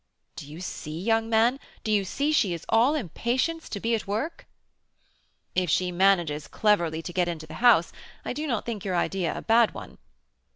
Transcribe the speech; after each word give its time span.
"Do 0.35 0.47
you 0.51 0.61
see, 0.61 0.99
young 0.99 1.29
man, 1.29 1.59
do 1.83 1.91
you 1.91 2.05
see 2.05 2.31
she 2.31 2.55
is 2.55 2.65
all 2.69 2.95
impatience 2.95 3.69
to 3.69 3.79
be 3.79 3.93
at 3.93 4.07
work?" 4.07 4.47
"If 5.53 5.69
she 5.69 5.91
manages 5.91 6.47
cleverly 6.47 7.03
to 7.03 7.13
get 7.13 7.27
into 7.27 7.45
the 7.45 7.53
house, 7.61 7.93
I 8.25 8.33
do 8.33 8.47
not 8.47 8.65
think 8.65 8.83
your 8.83 8.95
idea 8.95 9.37
a 9.37 9.43
bad 9.43 9.75
one." 9.75 9.99